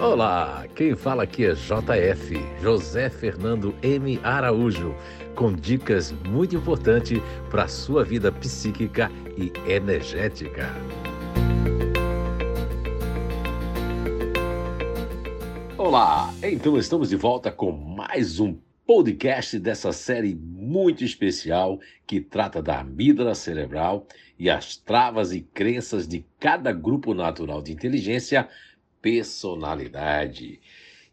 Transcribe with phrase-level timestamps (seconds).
[0.00, 4.20] Olá, quem fala aqui é JF, José Fernando M.
[4.22, 4.94] Araújo,
[5.34, 7.20] com dicas muito importantes
[7.50, 10.68] para a sua vida psíquica e energética.
[15.76, 18.56] Olá, então estamos de volta com mais um
[18.86, 24.06] podcast dessa série muito especial que trata da amígdala cerebral
[24.38, 28.48] e as travas e crenças de cada grupo natural de inteligência
[29.00, 30.60] personalidade.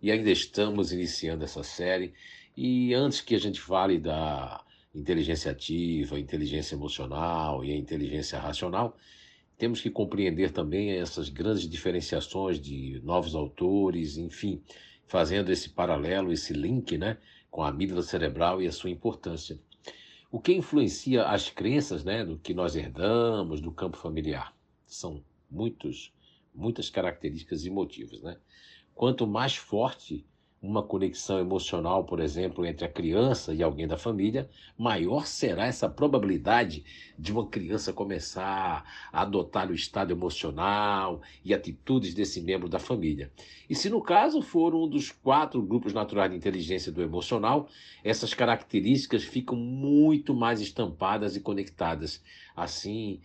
[0.00, 2.12] E ainda estamos iniciando essa série.
[2.56, 4.62] E antes que a gente fale da
[4.94, 8.96] inteligência ativa, inteligência emocional e a inteligência racional,
[9.56, 14.62] temos que compreender também essas grandes diferenciações de novos autores, enfim,
[15.06, 17.18] fazendo esse paralelo, esse link né,
[17.50, 19.58] com a amígdala cerebral e a sua importância.
[20.30, 24.52] O que influencia as crenças né, do que nós herdamos do campo familiar?
[24.86, 26.12] São muitos
[26.54, 28.22] muitas características e motivos.
[28.22, 28.36] Né?
[28.94, 30.24] Quanto mais forte
[30.64, 35.90] uma conexão emocional, por exemplo, entre a criança e alguém da família, maior será essa
[35.90, 36.82] probabilidade
[37.18, 43.30] de uma criança começar a adotar o estado emocional e atitudes desse membro da família.
[43.68, 47.68] E se no caso for um dos quatro grupos naturais de inteligência do emocional,
[48.02, 52.22] essas características ficam muito mais estampadas e conectadas
[52.54, 53.20] assim,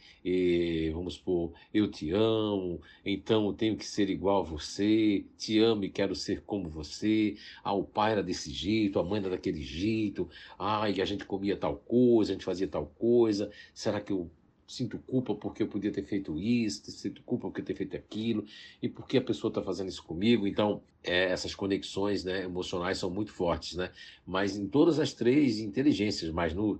[0.94, 5.83] vamos supor, eu te amo, então eu tenho que ser igual a você, te amo
[5.83, 9.61] e quero ser como você, ah, o pai era desse jeito, a mãe era daquele
[9.61, 14.30] jeito, ai, a gente comia tal coisa, a gente fazia tal coisa, será que eu
[14.69, 18.45] sinto culpa porque eu podia ter feito isso, sinto culpa porque eu ter feito aquilo,
[18.81, 20.45] e por que a pessoa está fazendo isso comigo.
[20.45, 23.91] Então, é, essas conexões né, emocionais são muito fortes, né?
[24.25, 26.80] Mas em todas as três inteligências, mas no,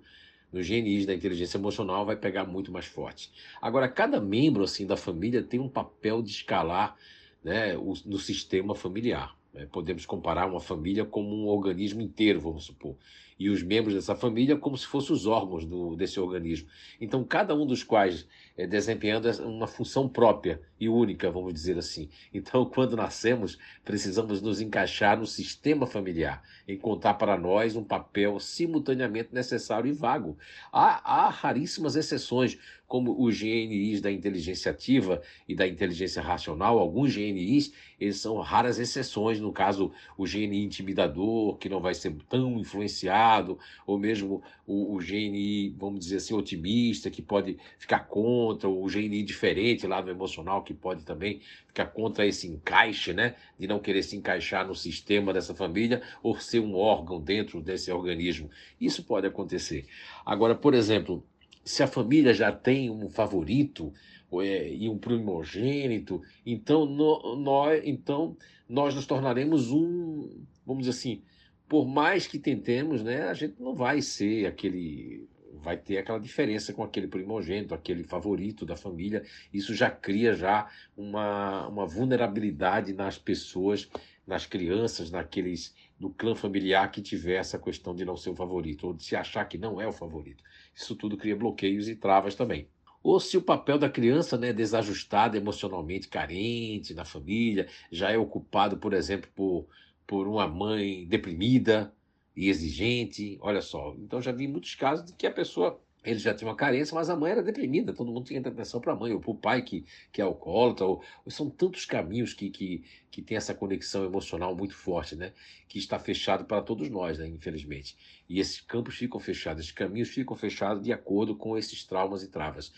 [0.52, 3.32] no GNIs da inteligência emocional vai pegar muito mais forte.
[3.62, 6.96] Agora, cada membro assim da família tem um papel de escalar
[7.44, 9.36] né, o, no sistema familiar.
[9.54, 9.68] Né?
[9.72, 12.96] Podemos comparar uma família como um organismo inteiro, vamos supor,
[13.40, 16.68] e os membros dessa família como se fossem os órgãos do, desse organismo.
[17.00, 22.10] Então, cada um dos quais é, desempenhando uma função própria e única, vamos dizer assim.
[22.34, 29.30] Então, quando nascemos, precisamos nos encaixar no sistema familiar, encontrar para nós um papel simultaneamente
[29.32, 30.38] necessário e vago.
[30.72, 37.16] Há, há raríssimas exceções, como os GNIs da inteligência ativa e da inteligência racional, alguns
[37.16, 42.60] GNIs, eles são raras exceções, no caso, o GNI intimidador, que não vai ser tão
[42.60, 48.86] influenciado, ou mesmo o, o GNI, vamos dizer assim, otimista, que pode ficar contra, o
[48.86, 53.36] GNI diferente lá no emocional, que pode também ficar contra esse encaixe, né?
[53.58, 57.92] De não querer se encaixar no sistema dessa família ou ser um órgão dentro desse
[57.92, 58.50] organismo.
[58.80, 59.86] Isso pode acontecer.
[60.26, 61.24] Agora, por exemplo,
[61.64, 63.94] se a família já tem um favorito
[64.32, 71.22] e um primogênito, então, no, nós, então nós nos tornaremos um, vamos dizer assim,
[71.68, 75.28] por mais que tentemos, né, a gente não vai ser aquele
[75.62, 79.24] vai ter aquela diferença com aquele primogênito, aquele favorito da família.
[79.54, 83.90] Isso já cria já uma, uma vulnerabilidade nas pessoas,
[84.26, 88.88] nas crianças, naqueles do clã familiar que tiver essa questão de não ser o favorito,
[88.88, 90.44] ou de se achar que não é o favorito.
[90.74, 92.68] Isso tudo cria bloqueios e travas também.
[93.04, 98.78] Ou se o papel da criança né, desajustada, emocionalmente carente na família, já é ocupado,
[98.78, 99.68] por exemplo, por,
[100.06, 101.94] por uma mãe deprimida,
[102.40, 103.38] e exigente.
[103.42, 106.56] Olha só, então já vi muitos casos de que a pessoa ele já tinha uma
[106.56, 109.32] carência, mas a mãe era deprimida, todo mundo tinha atenção para a mãe, ou para
[109.32, 113.36] o pai que, que é alcoólatra, ou, ou, são tantos caminhos que, que, que tem
[113.36, 115.34] essa conexão emocional muito forte, né?
[115.68, 117.28] Que está fechado para todos nós, né?
[117.28, 117.98] Infelizmente.
[118.30, 122.30] E esses campos ficam fechados, esses caminhos ficam fechados de acordo com esses traumas e
[122.30, 122.72] travas.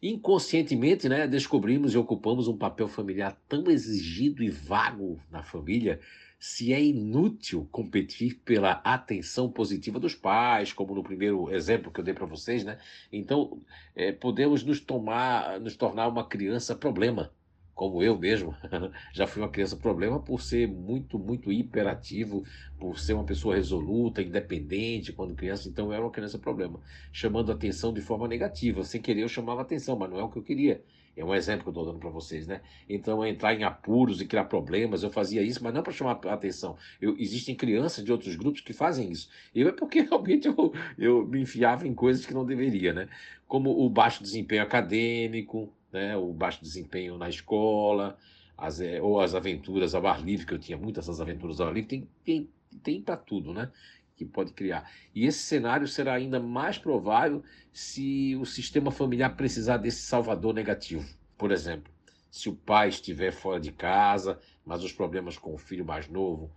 [0.00, 5.98] Inconscientemente, né, descobrimos e ocupamos um papel familiar tão exigido e vago na família
[6.38, 12.04] se é inútil competir pela atenção positiva dos pais, como no primeiro exemplo que eu
[12.04, 12.78] dei para vocês, né?
[13.12, 13.60] Então,
[13.94, 17.32] é, podemos nos tomar, nos tornar uma criança problema,
[17.74, 18.54] como eu mesmo.
[19.12, 22.44] Já fui uma criança problema por ser muito, muito hiperativo,
[22.78, 25.68] por ser uma pessoa resoluta, independente quando criança.
[25.68, 26.80] Então, eu era uma criança problema,
[27.12, 28.84] chamando atenção de forma negativa.
[28.84, 30.84] Sem querer, eu chamava atenção, mas não é o que eu queria.
[31.18, 32.60] É um exemplo que eu estou dando para vocês, né?
[32.88, 36.32] Então, entrar em apuros e criar problemas, eu fazia isso, mas não para chamar a
[36.32, 36.76] atenção.
[37.00, 39.28] Eu, existem crianças de outros grupos que fazem isso.
[39.52, 43.08] Eu é porque realmente eu, eu me enfiava em coisas que não deveria, né?
[43.48, 46.16] Como o baixo desempenho acadêmico, né?
[46.16, 48.16] o baixo desempenho na escola,
[48.56, 51.66] as, é, ou as aventuras ao ar livre, que eu tinha muitas essas aventuras ao
[51.66, 52.48] ar livre, tem, tem,
[52.82, 53.70] tem para tudo, né?
[54.18, 54.90] Que pode criar.
[55.14, 57.42] E esse cenário será ainda mais provável
[57.72, 61.08] se o sistema familiar precisar desse salvador negativo.
[61.36, 61.92] Por exemplo,
[62.30, 66.50] se o pai estiver fora de casa, mas os problemas com o filho mais novo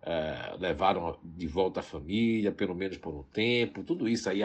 [0.00, 4.40] é, levaram de volta a família, pelo menos por um tempo, tudo isso aí,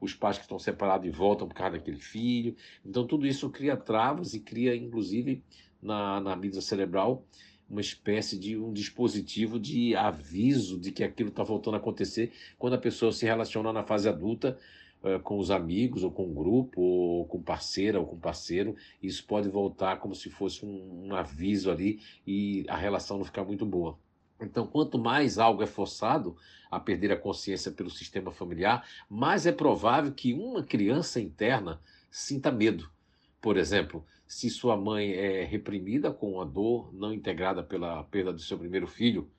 [0.00, 2.56] os pais que estão separados e voltam por causa daquele filho.
[2.86, 5.42] Então, tudo isso cria travas e cria, inclusive,
[5.82, 7.24] na, na mídia cerebral,
[7.68, 12.74] uma espécie de um dispositivo de aviso de que aquilo está voltando a acontecer quando
[12.74, 14.58] a pessoa se relaciona na fase adulta
[15.02, 18.76] uh, com os amigos, ou com o grupo, ou com parceira, ou com parceiro.
[19.02, 23.44] Isso pode voltar como se fosse um, um aviso ali e a relação não ficar
[23.44, 23.98] muito boa.
[24.40, 26.36] Então, quanto mais algo é forçado
[26.70, 31.80] a perder a consciência pelo sistema familiar, mais é provável que uma criança interna
[32.10, 32.90] sinta medo.
[33.40, 38.40] Por exemplo, se sua mãe é reprimida com a dor não integrada pela perda do
[38.40, 39.30] seu primeiro filho,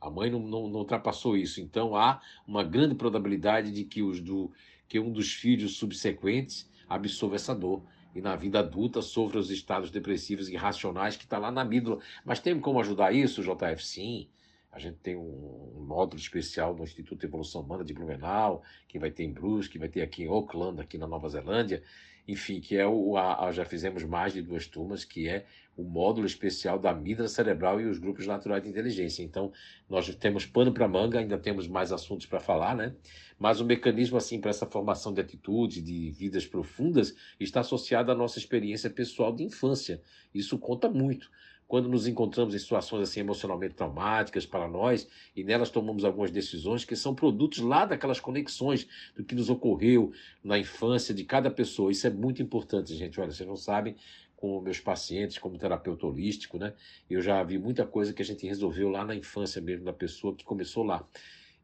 [0.00, 1.60] a mãe não, não, não ultrapassou isso.
[1.60, 4.50] Então, há uma grande probabilidade de que, os do,
[4.88, 7.82] que um dos filhos subsequentes absorva essa dor
[8.14, 12.00] e na vida adulta sofra os estados depressivos irracionais que está lá na amígdala.
[12.24, 13.84] Mas tem como ajudar isso, JF?
[13.84, 14.28] Sim.
[14.70, 19.10] A gente tem um, módulo especial no Instituto de Evolução Humana de Blumenau, que vai
[19.10, 21.82] ter em Brusque, que vai ter aqui em Auckland, aqui na Nova Zelândia,
[22.28, 25.82] enfim, que é o, a, a, já fizemos mais de duas turmas, que é o
[25.82, 29.22] módulo especial da amígdala cerebral e os grupos naturais de inteligência.
[29.22, 29.50] Então,
[29.88, 32.94] nós temos pano para manga, ainda temos mais assuntos para falar, né?
[33.38, 38.14] Mas o mecanismo, assim, para essa formação de atitude, de vidas profundas, está associado à
[38.14, 40.02] nossa experiência pessoal de infância.
[40.34, 41.30] Isso conta muito
[41.68, 45.06] quando nos encontramos em situações assim emocionalmente traumáticas para nós
[45.36, 50.10] e nelas tomamos algumas decisões que são produtos lá daquelas conexões do que nos ocorreu
[50.42, 51.92] na infância de cada pessoa.
[51.92, 53.20] Isso é muito importante, gente.
[53.20, 53.94] Olha, vocês não sabem
[54.34, 56.72] com meus pacientes como terapeuta holístico, né?
[57.10, 60.34] Eu já vi muita coisa que a gente resolveu lá na infância mesmo da pessoa
[60.34, 61.06] que começou lá.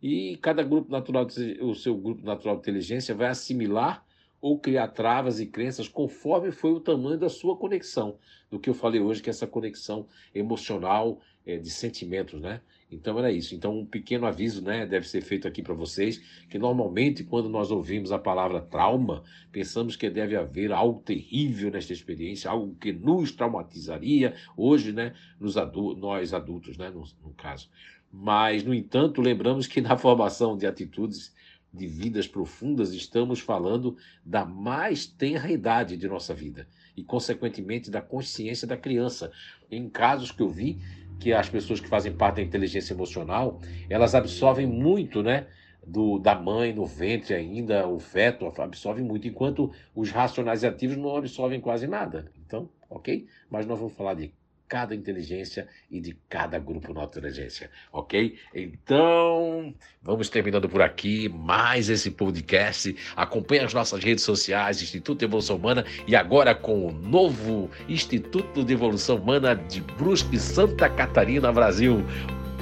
[0.03, 1.27] E cada grupo natural,
[1.63, 4.05] o seu grupo natural de inteligência vai assimilar
[4.45, 8.19] ou criar travas e crenças conforme foi o tamanho da sua conexão,
[8.51, 12.61] do que eu falei hoje, que é essa conexão emocional, é, de sentimentos, né?
[12.93, 13.55] Então era isso.
[13.55, 16.19] Então um pequeno aviso, né, deve ser feito aqui para vocês,
[16.51, 21.95] que normalmente quando nós ouvimos a palavra trauma, pensamos que deve haver algo terrível nesta
[21.95, 27.71] experiência, algo que nos traumatizaria hoje, né, nos adultos, nós adultos, né, no, no caso.
[28.13, 31.35] Mas no entanto, lembramos que na formação de atitudes
[31.75, 38.01] de vidas profundas, estamos falando da mais tenra idade de nossa vida e, consequentemente, da
[38.01, 39.33] consciência da criança.
[39.71, 40.79] Em casos que eu vi,
[41.19, 43.61] que as pessoas que fazem parte da inteligência emocional,
[43.91, 45.49] elas absorvem muito, né?
[45.87, 51.15] Do, da mãe no ventre ainda, o feto absorve muito, enquanto os racionais ativos não
[51.15, 52.33] absorvem quase nada.
[52.47, 53.27] Então, ok?
[53.51, 54.33] Mas nós vamos falar de
[54.75, 58.37] cada inteligência e de cada grupo na inteligência, ok?
[58.53, 59.73] Então,
[60.03, 62.97] vamos terminando por aqui mais esse podcast.
[63.15, 68.65] Acompanhe as nossas redes sociais, Instituto de Evolução Humana e agora com o novo Instituto
[68.65, 72.05] de Evolução Humana de Brusque, Santa Catarina, Brasil.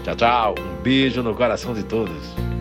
[0.04, 0.54] Tchau, tchau.
[0.58, 2.51] Um beijo no coração de todos.